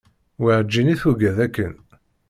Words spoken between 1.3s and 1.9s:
akken.